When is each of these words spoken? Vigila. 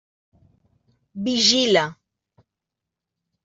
Vigila. 1.25 1.85